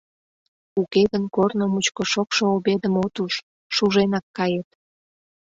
[0.81, 3.33] Уке гын корно мучко шокшо обедым от уж,
[3.75, 4.69] шуженак кает.